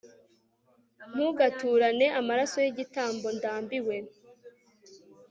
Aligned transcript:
ntugaturane 1.13 2.07
amaraso 2.19 2.57
y 2.63 2.69
igitambo 2.71 3.27
ntambiwe 3.39 3.95